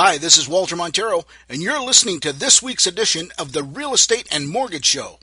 Hi, 0.00 0.16
this 0.16 0.38
is 0.38 0.48
Walter 0.48 0.76
Montero, 0.76 1.24
and 1.48 1.60
you're 1.60 1.80
listening 1.80 2.20
to 2.20 2.32
this 2.32 2.62
week's 2.62 2.86
edition 2.86 3.32
of 3.36 3.50
the 3.50 3.64
Real 3.64 3.92
Estate 3.92 4.28
and 4.30 4.48
Mortgage 4.48 4.84
Show. 4.84 5.18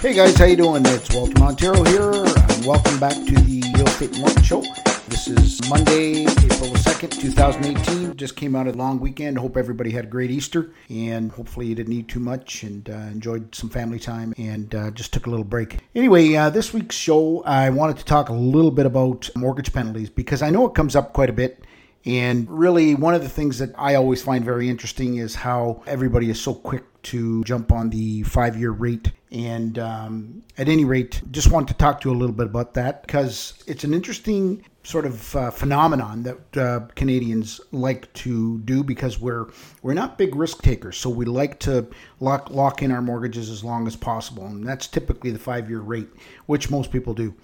Hey 0.00 0.14
guys, 0.14 0.36
how 0.36 0.46
you 0.46 0.56
doing? 0.56 0.82
It's 0.84 1.14
Walter 1.14 1.38
Montero 1.38 1.84
here, 1.84 2.10
and 2.10 2.66
welcome 2.66 2.98
back 2.98 3.14
to 3.14 3.34
the 3.34 3.62
Real 3.76 3.86
Estate 3.86 4.10
and 4.14 4.18
Mortgage 4.18 4.44
Show. 4.44 4.64
This 5.06 5.28
is 5.28 5.70
Monday, 5.70 6.22
April 6.22 6.72
2nd, 6.72 7.12
2018. 7.20 8.16
Just 8.16 8.34
came 8.34 8.56
out 8.56 8.66
a 8.66 8.72
long 8.72 8.98
weekend. 8.98 9.38
Hope 9.38 9.56
everybody 9.56 9.92
had 9.92 10.06
a 10.06 10.08
great 10.08 10.32
Easter, 10.32 10.72
and 10.90 11.30
hopefully 11.30 11.66
you 11.66 11.76
didn't 11.76 11.92
eat 11.92 12.08
too 12.08 12.18
much 12.18 12.64
and 12.64 12.90
uh, 12.90 12.94
enjoyed 12.94 13.54
some 13.54 13.70
family 13.70 14.00
time 14.00 14.34
and 14.38 14.74
uh, 14.74 14.90
just 14.90 15.12
took 15.12 15.26
a 15.26 15.30
little 15.30 15.44
break. 15.44 15.76
Anyway, 15.94 16.34
uh, 16.34 16.50
this 16.50 16.74
week's 16.74 16.96
show, 16.96 17.44
I 17.44 17.70
wanted 17.70 17.98
to 17.98 18.04
talk 18.04 18.28
a 18.28 18.34
little 18.34 18.72
bit 18.72 18.86
about 18.86 19.30
mortgage 19.36 19.72
penalties 19.72 20.10
because 20.10 20.42
I 20.42 20.50
know 20.50 20.66
it 20.66 20.74
comes 20.74 20.96
up 20.96 21.12
quite 21.12 21.30
a 21.30 21.32
bit 21.32 21.62
and 22.06 22.48
really, 22.48 22.94
one 22.94 23.14
of 23.14 23.22
the 23.22 23.28
things 23.28 23.58
that 23.58 23.74
I 23.76 23.96
always 23.96 24.22
find 24.22 24.44
very 24.44 24.68
interesting 24.68 25.16
is 25.16 25.34
how 25.34 25.82
everybody 25.86 26.30
is 26.30 26.40
so 26.40 26.54
quick 26.54 26.84
to 27.06 27.44
jump 27.44 27.72
on 27.72 27.90
the 27.90 28.22
five 28.24 28.56
year 28.56 28.70
rate. 28.70 29.12
And 29.32 29.78
um, 29.78 30.42
at 30.56 30.68
any 30.68 30.84
rate, 30.84 31.20
just 31.30 31.50
want 31.50 31.68
to 31.68 31.74
talk 31.74 32.00
to 32.00 32.08
you 32.08 32.14
a 32.14 32.18
little 32.18 32.34
bit 32.34 32.46
about 32.46 32.74
that 32.74 33.02
because 33.02 33.62
it's 33.66 33.84
an 33.84 33.92
interesting 33.92 34.64
sort 34.86 35.04
of 35.04 35.34
uh, 35.34 35.50
phenomenon 35.50 36.22
that 36.22 36.56
uh, 36.56 36.80
Canadians 36.94 37.60
like 37.72 38.12
to 38.12 38.58
do 38.60 38.84
because 38.84 39.18
we're 39.18 39.46
we're 39.82 39.94
not 39.94 40.16
big 40.16 40.36
risk 40.36 40.62
takers, 40.62 40.96
so 40.96 41.10
we 41.10 41.24
like 41.24 41.58
to 41.60 41.88
lock 42.20 42.50
lock 42.50 42.82
in 42.82 42.92
our 42.92 43.02
mortgages 43.02 43.50
as 43.50 43.64
long 43.64 43.86
as 43.88 43.96
possible, 43.96 44.46
and 44.46 44.66
that's 44.66 44.86
typically 44.86 45.32
the 45.32 45.38
five 45.38 45.68
year 45.68 45.80
rate, 45.80 46.08
which 46.46 46.70
most 46.70 46.92
people 46.92 47.14
do. 47.14 47.34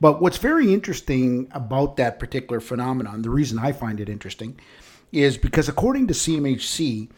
But 0.00 0.20
what's 0.20 0.36
very 0.36 0.74
interesting 0.74 1.48
about 1.52 1.96
that 1.96 2.18
particular 2.18 2.60
phenomenon, 2.60 3.22
the 3.22 3.30
reason 3.30 3.58
I 3.58 3.72
find 3.72 3.98
it 3.98 4.10
interesting, 4.10 4.60
is 5.10 5.38
because 5.38 5.68
according 5.68 6.06
to 6.08 6.14
CMHC, 6.14 7.08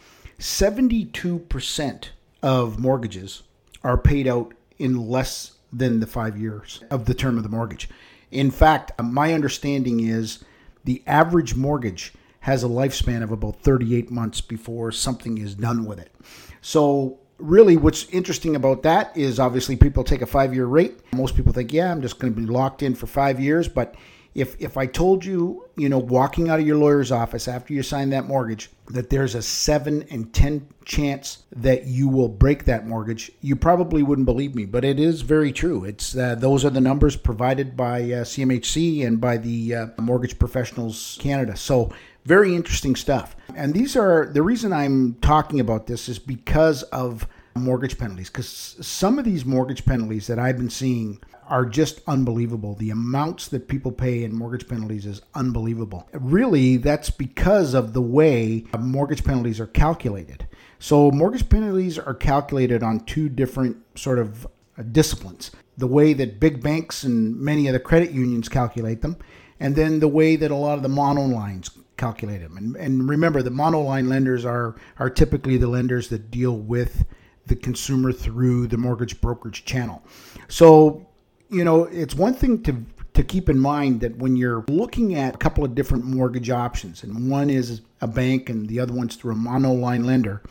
seventy 0.42 1.04
two 1.04 1.38
percent 1.38 2.12
of 2.42 2.78
mortgages 2.78 3.42
are 3.84 3.98
paid 3.98 4.26
out 4.26 4.52
in 4.78 5.08
less 5.08 5.52
than 5.72 6.00
the 6.00 6.06
five 6.06 6.36
years 6.36 6.82
of 6.90 7.06
the 7.06 7.14
term 7.14 7.36
of 7.36 7.42
the 7.42 7.48
mortgage. 7.48 7.88
In 8.30 8.50
fact, 8.50 8.92
uh, 8.98 9.02
my 9.02 9.32
understanding 9.32 10.00
is 10.00 10.44
the 10.84 11.02
average 11.06 11.54
mortgage 11.54 12.12
has 12.40 12.64
a 12.64 12.68
lifespan 12.68 13.22
of 13.22 13.30
about 13.30 13.60
38 13.60 14.10
months 14.10 14.40
before 14.40 14.90
something 14.90 15.38
is 15.38 15.54
done 15.54 15.84
with 15.84 16.00
it. 16.00 16.12
So, 16.60 17.20
really, 17.38 17.76
what's 17.76 18.08
interesting 18.08 18.56
about 18.56 18.82
that 18.82 19.16
is 19.16 19.38
obviously 19.38 19.76
people 19.76 20.02
take 20.02 20.22
a 20.22 20.26
five 20.26 20.54
year 20.54 20.66
rate. 20.66 20.98
Most 21.14 21.36
people 21.36 21.52
think, 21.52 21.72
yeah, 21.72 21.92
I'm 21.92 22.02
just 22.02 22.18
going 22.18 22.34
to 22.34 22.40
be 22.40 22.46
locked 22.46 22.82
in 22.82 22.94
for 22.94 23.06
five 23.06 23.38
years. 23.38 23.68
But 23.68 23.94
if 24.34 24.56
if 24.60 24.76
I 24.76 24.86
told 24.86 25.24
you, 25.24 25.68
you 25.76 25.88
know, 25.88 25.98
walking 25.98 26.48
out 26.48 26.58
of 26.58 26.66
your 26.66 26.76
lawyer's 26.76 27.12
office 27.12 27.48
after 27.48 27.74
you 27.74 27.82
sign 27.82 28.10
that 28.10 28.26
mortgage, 28.26 28.70
that 28.88 29.10
there's 29.10 29.34
a 29.34 29.42
seven 29.42 30.04
and 30.10 30.32
ten 30.32 30.66
chance 30.84 31.44
that 31.54 31.86
you 31.86 32.08
will 32.08 32.28
break 32.28 32.64
that 32.64 32.86
mortgage, 32.86 33.30
you 33.40 33.56
probably 33.56 34.02
wouldn't 34.02 34.26
believe 34.26 34.54
me. 34.54 34.64
But 34.64 34.84
it 34.84 34.98
is 34.98 35.20
very 35.20 35.52
true. 35.52 35.84
It's 35.84 36.16
uh, 36.16 36.34
those 36.34 36.64
are 36.64 36.70
the 36.70 36.80
numbers 36.80 37.16
provided 37.16 37.76
by 37.76 38.00
uh, 38.00 38.24
CMHC 38.24 39.06
and 39.06 39.20
by 39.20 39.36
the 39.36 39.74
uh, 39.74 39.86
Mortgage 39.98 40.38
Professionals 40.38 41.18
Canada. 41.20 41.56
So 41.56 41.92
very 42.24 42.54
interesting 42.54 42.96
stuff. 42.96 43.36
And 43.54 43.74
these 43.74 43.96
are 43.96 44.30
the 44.32 44.42
reason 44.42 44.72
I'm 44.72 45.14
talking 45.14 45.60
about 45.60 45.86
this 45.86 46.08
is 46.08 46.18
because 46.18 46.84
of 46.84 47.26
mortgage 47.54 47.98
penalties 47.98 48.28
because 48.28 48.48
some 48.80 49.18
of 49.18 49.24
these 49.24 49.44
mortgage 49.44 49.84
penalties 49.84 50.26
that 50.26 50.38
I've 50.38 50.56
been 50.56 50.70
seeing 50.70 51.20
are 51.48 51.66
just 51.66 52.00
unbelievable. 52.06 52.74
The 52.76 52.90
amounts 52.90 53.48
that 53.48 53.68
people 53.68 53.92
pay 53.92 54.24
in 54.24 54.34
mortgage 54.34 54.68
penalties 54.68 55.06
is 55.06 55.22
unbelievable. 55.34 56.08
Really, 56.12 56.76
that's 56.76 57.10
because 57.10 57.74
of 57.74 57.92
the 57.92 58.00
way 58.00 58.64
mortgage 58.78 59.24
penalties 59.24 59.60
are 59.60 59.66
calculated. 59.66 60.46
So, 60.78 61.10
mortgage 61.10 61.48
penalties 61.48 61.98
are 61.98 62.14
calculated 62.14 62.82
on 62.82 63.00
two 63.00 63.28
different 63.28 63.76
sort 63.98 64.18
of 64.18 64.46
uh, 64.78 64.82
disciplines 64.90 65.50
the 65.76 65.86
way 65.86 66.12
that 66.12 66.40
big 66.40 66.62
banks 66.62 67.02
and 67.02 67.38
many 67.38 67.66
of 67.66 67.72
the 67.72 67.80
credit 67.80 68.10
unions 68.10 68.48
calculate 68.48 69.00
them, 69.02 69.16
and 69.58 69.74
then 69.74 70.00
the 70.00 70.08
way 70.08 70.36
that 70.36 70.50
a 70.50 70.56
lot 70.56 70.76
of 70.76 70.82
the 70.82 70.88
monolines 70.88 71.70
calculate 71.96 72.40
them. 72.40 72.56
And, 72.56 72.76
and 72.76 73.08
remember, 73.08 73.42
the 73.42 73.50
monoline 73.50 74.08
lenders 74.08 74.44
are, 74.44 74.76
are 74.98 75.10
typically 75.10 75.56
the 75.56 75.68
lenders 75.68 76.08
that 76.08 76.30
deal 76.30 76.56
with 76.56 77.04
the 77.46 77.56
consumer 77.56 78.12
through 78.12 78.66
the 78.68 78.76
mortgage 78.76 79.20
brokerage 79.20 79.64
channel. 79.64 80.02
So, 80.48 81.06
you 81.48 81.64
know, 81.64 81.84
it's 81.84 82.14
one 82.14 82.34
thing 82.34 82.62
to 82.64 82.84
to 83.14 83.22
keep 83.22 83.50
in 83.50 83.58
mind 83.58 84.00
that 84.00 84.16
when 84.16 84.36
you're 84.36 84.64
looking 84.68 85.16
at 85.16 85.34
a 85.34 85.38
couple 85.38 85.64
of 85.64 85.74
different 85.74 86.04
mortgage 86.04 86.48
options, 86.48 87.02
and 87.02 87.30
one 87.30 87.50
is 87.50 87.82
a 88.00 88.06
bank 88.06 88.48
and 88.48 88.66
the 88.68 88.80
other 88.80 88.94
one's 88.94 89.16
through 89.16 89.32
a 89.32 89.36
monoline 89.36 90.04
lender, 90.04 90.42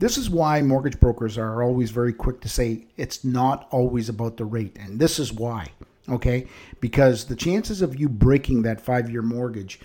this 0.00 0.16
is 0.16 0.28
why 0.28 0.60
mortgage 0.62 0.98
brokers 0.98 1.38
are 1.38 1.62
always 1.62 1.90
very 1.90 2.12
quick 2.12 2.40
to 2.40 2.48
say 2.48 2.86
it's 2.96 3.22
not 3.22 3.68
always 3.70 4.08
about 4.08 4.38
the 4.38 4.44
rate. 4.44 4.76
And 4.80 4.98
this 4.98 5.18
is 5.18 5.32
why, 5.32 5.68
okay? 6.08 6.48
Because 6.80 7.26
the 7.26 7.36
chances 7.36 7.82
of 7.82 8.00
you 8.00 8.08
breaking 8.08 8.62
that 8.62 8.80
five 8.80 9.10
year 9.10 9.22
mortgage 9.22 9.78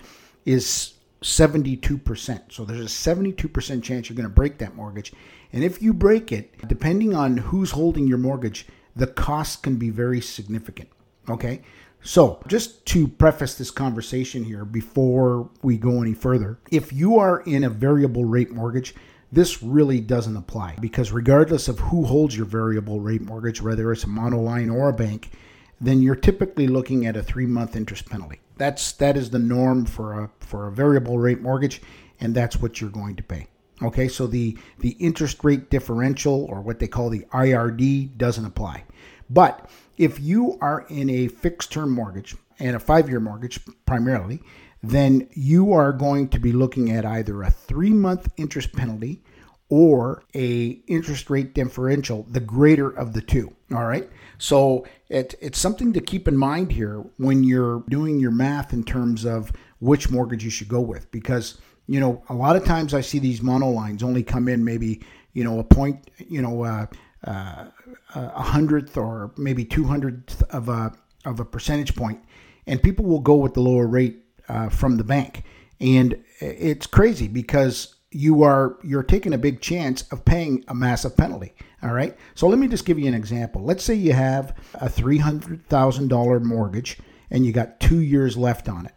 is 0.44 0.94
72%. 1.22 2.52
So 2.52 2.64
there's 2.64 2.80
a 2.80 2.84
72% 2.84 3.82
chance 3.82 4.08
you're 4.08 4.16
going 4.16 4.28
to 4.28 4.34
break 4.34 4.58
that 4.58 4.74
mortgage. 4.74 5.12
And 5.52 5.64
if 5.64 5.80
you 5.80 5.94
break 5.94 6.32
it, 6.32 6.54
depending 6.68 7.14
on 7.14 7.36
who's 7.36 7.70
holding 7.70 8.06
your 8.06 8.18
mortgage, 8.18 8.66
the 8.94 9.06
cost 9.06 9.62
can 9.62 9.76
be 9.76 9.90
very 9.90 10.20
significant. 10.20 10.88
Okay. 11.28 11.62
So, 12.02 12.40
just 12.46 12.86
to 12.86 13.08
preface 13.08 13.56
this 13.56 13.72
conversation 13.72 14.44
here 14.44 14.64
before 14.64 15.50
we 15.62 15.76
go 15.76 16.02
any 16.02 16.14
further, 16.14 16.58
if 16.70 16.92
you 16.92 17.18
are 17.18 17.40
in 17.40 17.64
a 17.64 17.70
variable 17.70 18.24
rate 18.24 18.52
mortgage, 18.52 18.94
this 19.32 19.60
really 19.60 20.00
doesn't 20.00 20.36
apply 20.36 20.76
because 20.80 21.10
regardless 21.10 21.66
of 21.66 21.80
who 21.80 22.04
holds 22.04 22.36
your 22.36 22.46
variable 22.46 23.00
rate 23.00 23.22
mortgage, 23.22 23.60
whether 23.60 23.90
it's 23.90 24.04
a 24.04 24.08
monoline 24.08 24.72
or 24.72 24.88
a 24.88 24.92
bank, 24.92 25.32
then 25.80 26.00
you're 26.00 26.14
typically 26.14 26.68
looking 26.68 27.06
at 27.06 27.16
a 27.16 27.22
three 27.22 27.46
month 27.46 27.74
interest 27.74 28.08
penalty. 28.08 28.38
That's 28.56 28.92
that 28.92 29.16
is 29.16 29.30
the 29.30 29.38
norm 29.38 29.84
for 29.84 30.24
a 30.24 30.30
for 30.40 30.66
a 30.66 30.72
variable 30.72 31.18
rate 31.18 31.40
mortgage, 31.40 31.82
and 32.20 32.34
that's 32.34 32.56
what 32.56 32.80
you're 32.80 32.90
going 32.90 33.16
to 33.16 33.22
pay. 33.22 33.48
Okay, 33.82 34.08
so 34.08 34.26
the 34.26 34.56
the 34.78 34.90
interest 34.92 35.44
rate 35.44 35.70
differential 35.70 36.46
or 36.46 36.60
what 36.60 36.78
they 36.78 36.88
call 36.88 37.10
the 37.10 37.26
IRD 37.32 38.16
doesn't 38.16 38.44
apply. 38.44 38.84
But 39.28 39.68
if 39.98 40.20
you 40.20 40.58
are 40.60 40.86
in 40.88 41.10
a 41.10 41.28
fixed 41.28 41.72
term 41.72 41.90
mortgage 41.90 42.36
and 42.58 42.76
a 42.76 42.80
five 42.80 43.08
year 43.08 43.20
mortgage 43.20 43.60
primarily, 43.84 44.40
then 44.82 45.28
you 45.32 45.72
are 45.72 45.92
going 45.92 46.28
to 46.28 46.38
be 46.38 46.52
looking 46.52 46.90
at 46.90 47.04
either 47.04 47.42
a 47.42 47.50
three 47.50 47.90
month 47.90 48.28
interest 48.36 48.72
penalty 48.72 49.22
or 49.68 50.22
a 50.34 50.80
interest 50.86 51.28
rate 51.28 51.54
differential, 51.54 52.26
the 52.30 52.40
greater 52.40 52.88
of 52.88 53.12
the 53.12 53.20
two. 53.20 53.52
All 53.74 53.86
right. 53.86 54.08
So 54.38 54.86
it, 55.08 55.34
it's 55.40 55.58
something 55.58 55.92
to 55.92 56.00
keep 56.00 56.28
in 56.28 56.36
mind 56.36 56.72
here 56.72 57.04
when 57.16 57.42
you're 57.42 57.82
doing 57.88 58.20
your 58.20 58.30
math 58.30 58.72
in 58.72 58.84
terms 58.84 59.24
of 59.24 59.52
which 59.80 60.10
mortgage 60.10 60.44
you 60.44 60.50
should 60.50 60.68
go 60.68 60.80
with 60.80 61.10
because 61.10 61.58
you 61.86 62.00
know, 62.00 62.22
a 62.28 62.34
lot 62.34 62.56
of 62.56 62.64
times 62.64 62.94
I 62.94 63.00
see 63.00 63.18
these 63.18 63.40
monolines 63.40 64.02
only 64.02 64.22
come 64.22 64.48
in 64.48 64.64
maybe, 64.64 65.02
you 65.32 65.44
know, 65.44 65.58
a 65.58 65.64
point, 65.64 66.10
you 66.18 66.42
know, 66.42 66.64
uh, 66.64 66.86
uh, 67.24 67.66
a 68.14 68.42
hundredth 68.42 68.96
or 68.96 69.32
maybe 69.36 69.64
two 69.64 69.84
hundredth 69.84 70.42
of 70.52 70.68
a 70.68 70.92
of 71.24 71.40
a 71.40 71.44
percentage 71.44 71.94
point, 71.96 72.20
and 72.66 72.82
people 72.82 73.04
will 73.04 73.20
go 73.20 73.34
with 73.34 73.54
the 73.54 73.60
lower 73.60 73.86
rate 73.86 74.22
uh, 74.48 74.68
from 74.68 74.96
the 74.96 75.04
bank, 75.04 75.42
and 75.80 76.22
it's 76.40 76.86
crazy 76.86 77.28
because 77.28 77.95
you 78.16 78.42
are 78.42 78.78
you're 78.82 79.02
taking 79.02 79.32
a 79.32 79.38
big 79.38 79.60
chance 79.60 80.02
of 80.10 80.24
paying 80.24 80.64
a 80.68 80.74
massive 80.74 81.16
penalty. 81.16 81.54
All 81.82 81.92
right, 81.92 82.16
so 82.34 82.48
let 82.48 82.58
me 82.58 82.68
just 82.68 82.86
give 82.86 82.98
you 82.98 83.06
an 83.06 83.14
example. 83.14 83.62
Let's 83.62 83.84
say 83.84 83.94
you 83.94 84.12
have 84.12 84.56
a 84.74 84.88
three 84.88 85.18
hundred 85.18 85.66
thousand 85.68 86.08
dollar 86.08 86.40
mortgage 86.40 86.98
and 87.30 87.44
you 87.44 87.52
got 87.52 87.80
two 87.80 88.00
years 88.00 88.36
left 88.36 88.68
on 88.68 88.86
it 88.86 88.94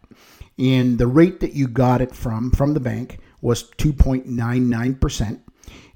and 0.60 0.98
the 0.98 1.06
rate 1.06 1.40
that 1.40 1.54
you 1.54 1.66
got 1.66 2.02
it 2.02 2.14
from 2.14 2.50
from 2.50 2.74
the 2.74 2.80
bank 2.80 3.18
was 3.40 3.70
2.99%. 3.78 5.40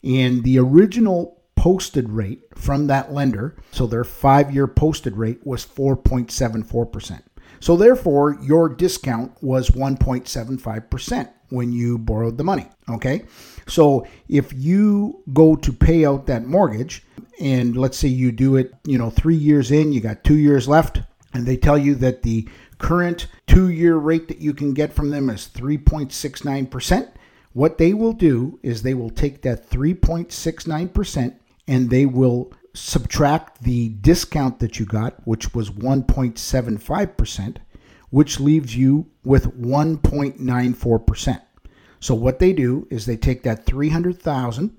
And 0.02 0.42
the 0.42 0.58
original 0.58 1.42
posted 1.54 2.08
rate 2.08 2.42
from 2.56 2.86
that 2.86 3.12
lender, 3.12 3.56
so 3.70 3.86
their 3.86 4.04
five 4.04 4.52
year 4.54 4.66
posted 4.66 5.16
rate 5.16 5.46
was 5.46 5.66
4.74%. 5.66 7.22
So 7.60 7.76
therefore, 7.76 8.38
your 8.42 8.68
discount 8.68 9.32
was 9.42 9.70
1.75% 9.70 11.28
when 11.54 11.72
you 11.72 11.96
borrowed 11.98 12.36
the 12.36 12.44
money. 12.44 12.66
Okay. 12.88 13.24
So 13.66 14.06
if 14.28 14.52
you 14.52 15.22
go 15.32 15.56
to 15.56 15.72
pay 15.72 16.04
out 16.04 16.26
that 16.26 16.46
mortgage, 16.46 17.02
and 17.40 17.76
let's 17.76 17.98
say 17.98 18.08
you 18.08 18.30
do 18.32 18.56
it, 18.56 18.74
you 18.84 18.98
know, 18.98 19.10
three 19.10 19.36
years 19.36 19.70
in, 19.70 19.92
you 19.92 20.00
got 20.00 20.24
two 20.24 20.36
years 20.36 20.68
left, 20.68 21.00
and 21.32 21.46
they 21.46 21.56
tell 21.56 21.78
you 21.78 21.94
that 21.96 22.22
the 22.22 22.48
current 22.78 23.26
two 23.46 23.70
year 23.70 23.96
rate 23.96 24.28
that 24.28 24.38
you 24.38 24.52
can 24.52 24.74
get 24.74 24.92
from 24.92 25.10
them 25.10 25.30
is 25.30 25.48
3.69%. 25.48 27.10
What 27.52 27.78
they 27.78 27.94
will 27.94 28.12
do 28.12 28.58
is 28.62 28.82
they 28.82 28.94
will 28.94 29.10
take 29.10 29.42
that 29.42 29.70
3.69% 29.70 31.34
and 31.66 31.90
they 31.90 32.04
will 32.04 32.52
subtract 32.74 33.62
the 33.62 33.90
discount 33.90 34.58
that 34.58 34.78
you 34.78 34.86
got, 34.86 35.26
which 35.26 35.54
was 35.54 35.70
1.75%, 35.70 37.56
which 38.14 38.38
leaves 38.38 38.76
you 38.76 39.10
with 39.24 39.60
1.94%. 39.60 41.42
So 41.98 42.14
what 42.14 42.38
they 42.38 42.52
do 42.52 42.86
is 42.88 43.06
they 43.06 43.16
take 43.16 43.42
that 43.42 43.66
300,000 43.66 44.76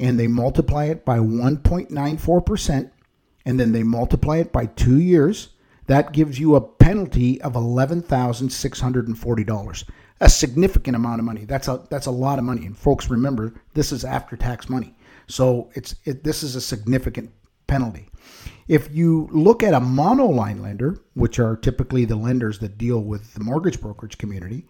and 0.00 0.18
they 0.18 0.26
multiply 0.26 0.86
it 0.86 1.04
by 1.04 1.18
1.94% 1.18 2.90
and 3.46 3.60
then 3.60 3.70
they 3.70 3.84
multiply 3.84 4.38
it 4.38 4.50
by 4.50 4.66
2 4.66 4.98
years. 4.98 5.50
That 5.86 6.12
gives 6.12 6.40
you 6.40 6.56
a 6.56 6.60
penalty 6.60 7.40
of 7.42 7.52
$11,640. 7.52 9.84
A 10.20 10.28
significant 10.28 10.96
amount 10.96 11.20
of 11.20 11.24
money. 11.24 11.44
That's 11.44 11.68
a 11.68 11.86
that's 11.90 12.06
a 12.06 12.10
lot 12.10 12.40
of 12.40 12.44
money. 12.44 12.66
And 12.66 12.76
folks 12.76 13.08
remember, 13.08 13.54
this 13.74 13.92
is 13.92 14.04
after 14.04 14.36
tax 14.36 14.68
money. 14.68 14.96
So 15.28 15.70
it's 15.74 15.94
it, 16.04 16.24
this 16.24 16.42
is 16.42 16.56
a 16.56 16.60
significant 16.60 17.30
penalty. 17.66 18.08
If 18.66 18.94
you 18.94 19.28
look 19.30 19.62
at 19.62 19.74
a 19.74 19.80
monoline 19.80 20.62
lender, 20.62 20.98
which 21.14 21.38
are 21.38 21.56
typically 21.56 22.04
the 22.04 22.16
lenders 22.16 22.58
that 22.60 22.78
deal 22.78 23.00
with 23.00 23.34
the 23.34 23.40
mortgage 23.40 23.80
brokerage 23.80 24.16
community, 24.16 24.66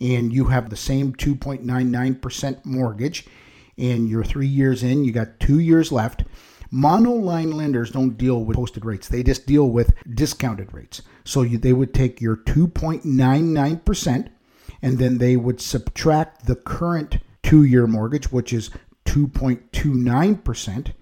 and 0.00 0.32
you 0.32 0.46
have 0.46 0.70
the 0.70 0.76
same 0.76 1.12
2.99% 1.12 2.64
mortgage, 2.64 3.26
and 3.76 4.08
you're 4.08 4.24
three 4.24 4.46
years 4.46 4.82
in, 4.82 5.04
you 5.04 5.12
got 5.12 5.38
two 5.40 5.58
years 5.58 5.92
left. 5.92 6.24
Monoline 6.72 7.54
lenders 7.54 7.90
don't 7.90 8.18
deal 8.18 8.44
with 8.44 8.56
posted 8.56 8.84
rates; 8.84 9.08
they 9.08 9.22
just 9.22 9.46
deal 9.46 9.70
with 9.70 9.94
discounted 10.14 10.72
rates. 10.74 11.02
So 11.24 11.42
you, 11.42 11.58
they 11.58 11.72
would 11.72 11.94
take 11.94 12.20
your 12.20 12.36
2.99%, 12.36 14.28
and 14.82 14.98
then 14.98 15.18
they 15.18 15.36
would 15.36 15.60
subtract 15.60 16.46
the 16.46 16.56
current 16.56 17.18
two-year 17.42 17.86
mortgage, 17.86 18.30
which 18.30 18.52
is 18.52 18.70
2.29%, 19.06 20.92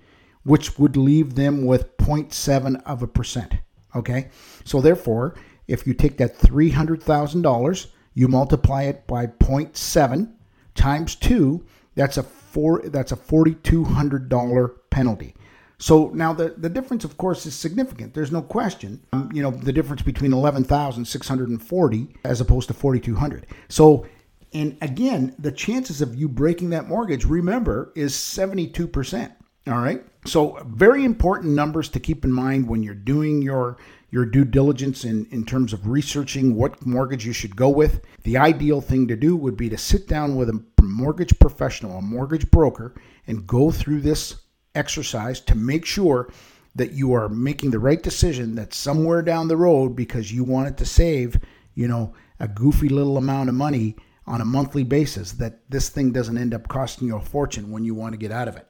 which 0.46 0.78
would 0.78 0.96
leave 0.96 1.34
them 1.34 1.64
with 1.64 1.96
0.7 1.98 2.82
of 2.84 3.02
a 3.02 3.06
percent. 3.06 3.54
Okay, 3.94 4.28
so 4.64 4.80
therefore, 4.80 5.34
if 5.68 5.86
you 5.86 5.94
take 5.94 6.16
that 6.18 6.38
$300,000 6.38 7.86
you 8.16 8.28
multiply 8.28 8.84
it 8.84 9.06
by 9.06 9.26
0.7 9.26 10.32
times 10.74 11.14
2, 11.16 11.64
that's 11.94 12.16
a 12.16 12.22
four 12.22 12.80
that's 12.86 13.12
a 13.12 13.16
$4200 13.16 14.74
penalty. 14.90 15.34
So 15.78 16.08
now 16.14 16.32
the, 16.32 16.54
the 16.56 16.70
difference, 16.70 17.04
of 17.04 17.18
course, 17.18 17.44
is 17.44 17.54
significant. 17.54 18.14
There's 18.14 18.32
no 18.32 18.40
question. 18.40 19.02
Um, 19.12 19.30
you 19.34 19.42
know, 19.42 19.50
the 19.50 19.72
difference 19.72 20.00
between 20.00 20.32
11,640 20.32 22.08
as 22.24 22.40
opposed 22.40 22.68
to 22.68 22.74
4,200. 22.74 23.46
So, 23.68 24.06
and 24.54 24.78
again, 24.80 25.34
the 25.38 25.52
chances 25.52 26.00
of 26.00 26.14
you 26.14 26.30
breaking 26.30 26.70
that 26.70 26.88
mortgage, 26.88 27.26
remember, 27.26 27.92
is 27.94 28.14
72%. 28.14 29.35
All 29.68 29.78
right. 29.78 30.04
So, 30.26 30.58
very 30.66 31.04
important 31.04 31.54
numbers 31.54 31.88
to 31.90 32.00
keep 32.00 32.24
in 32.24 32.32
mind 32.32 32.68
when 32.68 32.82
you're 32.82 32.94
doing 32.94 33.42
your 33.42 33.78
your 34.10 34.24
due 34.24 34.44
diligence 34.44 35.04
in, 35.04 35.26
in 35.32 35.44
terms 35.44 35.72
of 35.72 35.88
researching 35.88 36.54
what 36.54 36.86
mortgage 36.86 37.26
you 37.26 37.32
should 37.32 37.56
go 37.56 37.68
with. 37.68 38.00
The 38.22 38.38
ideal 38.38 38.80
thing 38.80 39.08
to 39.08 39.16
do 39.16 39.36
would 39.36 39.56
be 39.56 39.68
to 39.68 39.76
sit 39.76 40.06
down 40.06 40.36
with 40.36 40.48
a 40.48 40.62
mortgage 40.80 41.36
professional, 41.40 41.98
a 41.98 42.02
mortgage 42.02 42.48
broker, 42.50 42.94
and 43.26 43.46
go 43.46 43.72
through 43.72 44.02
this 44.02 44.36
exercise 44.76 45.40
to 45.40 45.56
make 45.56 45.84
sure 45.84 46.30
that 46.76 46.92
you 46.92 47.12
are 47.14 47.28
making 47.28 47.72
the 47.72 47.78
right 47.78 48.02
decision 48.02 48.54
that 48.54 48.72
somewhere 48.72 49.22
down 49.22 49.48
the 49.48 49.56
road 49.56 49.96
because 49.96 50.30
you 50.30 50.44
wanted 50.44 50.78
to 50.78 50.86
save, 50.86 51.40
you 51.74 51.88
know, 51.88 52.14
a 52.38 52.46
goofy 52.46 52.88
little 52.88 53.16
amount 53.16 53.48
of 53.48 53.54
money 53.54 53.96
on 54.26 54.40
a 54.40 54.44
monthly 54.44 54.82
basis 54.82 55.32
that 55.32 55.60
this 55.70 55.88
thing 55.88 56.12
doesn't 56.12 56.38
end 56.38 56.52
up 56.52 56.68
costing 56.68 57.08
you 57.08 57.16
a 57.16 57.20
fortune 57.20 57.70
when 57.70 57.84
you 57.84 57.94
want 57.94 58.12
to 58.12 58.18
get 58.18 58.32
out 58.32 58.48
of 58.48 58.56
it. 58.56 58.68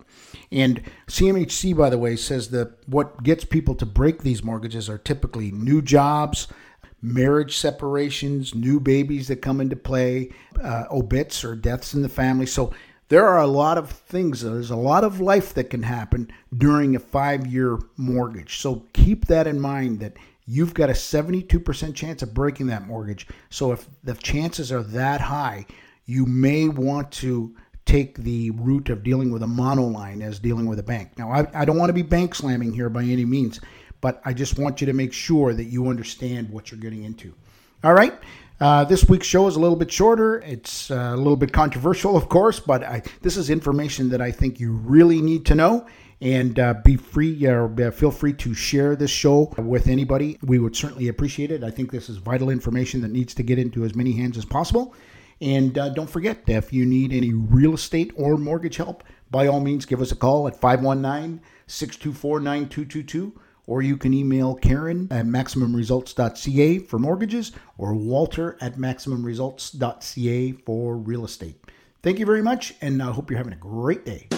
And 0.53 0.83
CMHC, 1.09 1.77
by 1.77 1.91
the 1.91 1.99
way, 1.99 2.17
says 2.17 2.51
that 2.51 2.77
what 2.87 3.23
gets 3.23 3.45
people 3.45 3.75
to 3.77 3.87
break 3.87 4.23
these 4.23 4.45
mortgages 4.45 4.89
are 4.89 4.99
typically 4.99 5.51
new 5.51 5.81
jobs, 5.81 6.49
marriage 7.01 7.57
separations, 7.57 8.55
new 8.55 8.81
babies 8.81 9.29
that 9.29 9.37
come 9.37 9.61
into 9.61 9.77
play, 9.77 10.31
uh, 10.63 10.85
obits 10.91 11.45
or 11.45 11.57
deaths 11.57 11.95
in 11.95 12.03
the 12.03 12.09
family. 12.09 12.47
So 12.47 12.73
there 13.09 13.27
are 13.27 13.41
a 13.41 13.47
lot 13.47 13.79
of 13.79 13.91
things, 13.91 14.43
there's 14.43 14.71
a 14.71 14.77
lot 14.77 15.05
of 15.05 15.21
life 15.21 15.55
that 15.55 15.71
can 15.71 15.85
happen 15.85 16.31
during 16.57 16.97
a 16.97 17.01
five 17.01 17.47
year 17.47 17.79
mortgage. 17.97 18.59
So 18.59 18.85
keep 18.93 19.27
that 19.27 19.47
in 19.47 19.61
mind 19.61 20.01
that 20.01 20.15
you've 20.47 20.75
got 20.75 20.91
a 20.91 20.95
72% 20.95 21.95
chance 21.95 22.23
of 22.23 22.33
breaking 22.33 22.69
that 22.69 22.87
mortgage. 22.87 23.27
So 23.51 23.73
if 23.73 23.87
the 24.05 24.15
chances 24.15 24.71
are 24.71 24.83
that 24.83 25.21
high, 25.21 25.67
you 26.05 26.25
may 26.25 26.69
want 26.69 27.11
to 27.13 27.55
take 27.85 28.19
the 28.19 28.51
route 28.51 28.91
of 28.91 29.03
dealing 29.03 29.31
with 29.31 29.43
a 29.43 29.47
monoline 29.47 30.23
as 30.23 30.39
dealing 30.39 30.67
with 30.67 30.79
a 30.79 30.83
bank. 30.83 31.19
Now, 31.19 31.31
I, 31.31 31.47
I 31.55 31.65
don't 31.65 31.79
want 31.79 31.89
to 31.89 31.95
be 31.95 32.03
bank 32.03 32.35
slamming 32.35 32.73
here 32.73 32.89
by 32.89 33.03
any 33.03 33.25
means, 33.25 33.61
but 34.01 34.21
I 34.25 34.33
just 34.33 34.59
want 34.59 34.81
you 34.81 34.87
to 34.87 34.93
make 34.93 35.13
sure 35.13 35.55
that 35.55 35.65
you 35.65 35.89
understand 35.89 36.51
what 36.51 36.71
you're 36.71 36.81
getting 36.81 37.05
into. 37.05 37.35
All 37.85 37.95
right. 37.95 38.15
Uh, 38.59 38.85
this 38.85 39.05
week's 39.09 39.27
show 39.27 39.47
is 39.47 39.57
a 39.57 39.61
little 39.61 39.77
bit 39.77 39.93
shorter. 39.93 40.41
It's 40.41 40.91
uh, 40.91 41.13
a 41.13 41.17
little 41.17 41.37
bit 41.37 41.53
controversial, 41.53 42.17
of 42.17 42.29
course, 42.29 42.59
but 42.59 42.83
I, 42.83 43.03
this 43.21 43.37
is 43.37 43.51
information 43.51 44.09
that 44.11 44.21
I 44.21 44.31
think 44.31 44.59
you 44.59 44.73
really 44.73 45.21
need 45.21 45.45
to 45.47 45.55
know. 45.55 45.87
And 46.21 46.59
uh, 46.59 46.75
be 46.83 46.97
free, 46.97 47.47
uh, 47.47 47.91
feel 47.91 48.11
free 48.11 48.33
to 48.35 48.55
share 48.55 48.97
this 48.97 49.11
show 49.11 49.53
with 49.59 49.87
anybody. 49.87 50.39
We 50.43 50.59
would 50.59 50.75
certainly 50.75 51.09
appreciate 51.09 51.51
it. 51.51 51.63
I 51.63 51.71
think 51.71 51.91
this 51.91 52.09
is 52.09 52.17
vital 52.17 52.49
information 52.49 53.03
that 53.03 53.11
needs 53.11 53.35
to 53.35 53.43
get 53.43 53.59
into 53.59 53.85
as 53.85 53.95
many 53.95 54.13
hands 54.13 54.39
as 54.39 54.47
possible. 54.47 54.95
And 55.41 55.77
uh, 55.77 55.91
don't 55.91 56.09
forget, 56.09 56.45
if 56.47 56.73
you 56.73 56.87
need 56.87 57.13
any 57.13 57.35
real 57.35 57.75
estate 57.75 58.13
or 58.17 58.39
mortgage 58.39 58.77
help, 58.77 59.05
by 59.31 59.47
all 59.47 59.61
means, 59.61 59.85
give 59.85 60.01
us 60.01 60.13
a 60.13 60.17
call 60.17 60.49
at 60.49 60.59
519 60.59 61.43
624 61.67 62.41
9222, 62.41 63.39
or 63.67 63.83
you 63.83 63.99
can 63.99 64.15
email 64.15 64.55
Karen 64.55 65.09
at 65.11 65.27
MaximumResults.ca 65.27 66.79
for 66.79 66.99
mortgages 66.99 67.53
or 67.77 67.95
Walter 67.95 68.57
at 68.63 68.77
MaximumResults.ca 68.77 70.53
for 70.53 70.97
real 70.97 71.25
estate. 71.25 71.61
Thank 72.03 72.19
you 72.19 72.25
very 72.25 72.43
much, 72.43 72.75
and 72.81 73.03
I 73.03 73.11
hope 73.11 73.31
you're 73.31 73.39
having 73.39 73.53
a 73.53 73.57
great 73.57 74.07
day. 74.07 74.29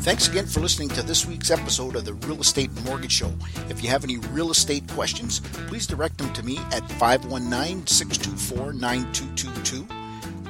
Thanks 0.00 0.28
again 0.28 0.46
for 0.46 0.60
listening 0.60 0.88
to 0.90 1.02
this 1.02 1.26
week's 1.26 1.50
episode 1.50 1.94
of 1.94 2.06
the 2.06 2.14
Real 2.14 2.40
Estate 2.40 2.70
Mortgage 2.86 3.12
Show. 3.12 3.30
If 3.68 3.82
you 3.82 3.90
have 3.90 4.02
any 4.02 4.16
real 4.16 4.50
estate 4.50 4.88
questions, 4.88 5.40
please 5.68 5.86
direct 5.86 6.16
them 6.16 6.32
to 6.32 6.42
me 6.42 6.56
at 6.72 6.90
519 6.92 7.86
624 7.86 8.72
9222 8.72 9.86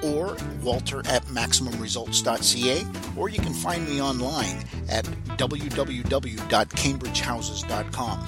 or 0.06 0.36
walter 0.62 1.00
at 1.00 1.24
maximumresults.ca, 1.24 2.86
or 3.18 3.28
you 3.28 3.40
can 3.40 3.52
find 3.52 3.88
me 3.88 4.00
online 4.00 4.64
at 4.88 5.04
www.cambridgehouses.com. 5.36 8.26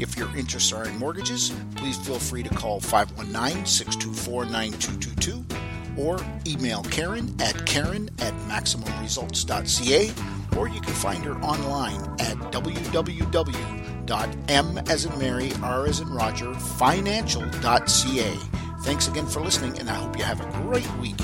If 0.00 0.16
your 0.16 0.34
interests 0.34 0.72
are 0.72 0.88
in 0.88 0.96
mortgages, 0.96 1.52
please 1.76 1.98
feel 1.98 2.18
free 2.18 2.42
to 2.42 2.48
call 2.48 2.80
519 2.80 3.66
624 3.66 4.46
9222 4.46 5.44
or 5.96 6.18
email 6.46 6.82
Karen 6.84 7.34
at 7.38 7.66
karen 7.66 8.08
at 8.18 8.32
maximumresults.ca 8.48 10.33
or 10.56 10.68
you 10.68 10.80
can 10.80 10.94
find 10.94 11.24
her 11.24 11.34
online 11.40 12.00
at 12.20 12.36
www.m 12.52 13.84
as 14.88 15.04
in 15.04 15.18
Mary, 15.18 15.52
R 15.62 15.86
as 15.86 16.00
in 16.00 16.08
Roger, 16.08 16.54
financial.ca. 16.54 18.38
Thanks 18.82 19.08
again 19.08 19.26
for 19.26 19.40
listening, 19.40 19.78
and 19.78 19.88
I 19.88 19.94
hope 19.94 20.18
you 20.18 20.24
have 20.24 20.40
a 20.40 20.62
great 20.62 20.90
week. 20.96 21.18